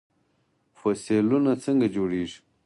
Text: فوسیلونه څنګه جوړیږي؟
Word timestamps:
فوسیلونه 0.77 1.51
څنګه 1.63 1.87
جوړیږي؟ 1.95 2.37